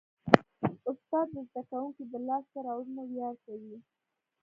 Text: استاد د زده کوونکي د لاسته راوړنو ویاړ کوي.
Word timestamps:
استاد 0.89 1.27
د 1.35 1.37
زده 1.47 1.61
کوونکي 1.69 2.03
د 2.07 2.13
لاسته 2.27 2.57
راوړنو 2.67 3.01
ویاړ 3.05 3.33
کوي. 3.45 3.77